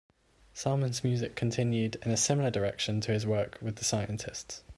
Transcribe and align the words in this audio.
Salmon's 0.55 1.03
music 1.03 1.35
continued 1.35 1.97
in 2.03 2.09
a 2.09 2.17
similar 2.17 2.49
direction 2.49 3.01
to 3.01 3.11
his 3.11 3.27
work 3.27 3.59
with 3.61 3.75
the 3.75 3.85
Scientists. 3.85 4.63